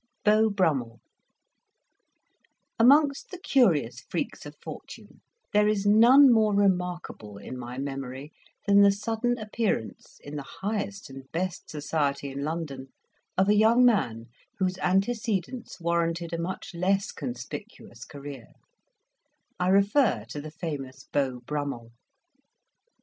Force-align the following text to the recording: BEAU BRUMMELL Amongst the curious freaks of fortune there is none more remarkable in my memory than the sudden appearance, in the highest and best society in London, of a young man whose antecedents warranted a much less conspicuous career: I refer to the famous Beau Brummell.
BEAU 0.25 0.49
BRUMMELL 0.49 0.99
Amongst 2.79 3.29
the 3.29 3.37
curious 3.37 3.99
freaks 3.99 4.47
of 4.47 4.55
fortune 4.59 5.21
there 5.53 5.67
is 5.67 5.85
none 5.85 6.31
more 6.33 6.55
remarkable 6.55 7.37
in 7.37 7.55
my 7.55 7.77
memory 7.77 8.31
than 8.65 8.81
the 8.81 8.91
sudden 8.91 9.37
appearance, 9.37 10.17
in 10.23 10.37
the 10.37 10.47
highest 10.63 11.11
and 11.11 11.31
best 11.31 11.69
society 11.69 12.31
in 12.31 12.43
London, 12.43 12.87
of 13.37 13.47
a 13.47 13.53
young 13.55 13.85
man 13.85 14.25
whose 14.57 14.79
antecedents 14.79 15.79
warranted 15.79 16.33
a 16.33 16.39
much 16.41 16.73
less 16.73 17.11
conspicuous 17.11 18.03
career: 18.03 18.53
I 19.59 19.67
refer 19.67 20.25
to 20.29 20.41
the 20.41 20.49
famous 20.49 21.03
Beau 21.13 21.41
Brummell. 21.41 21.91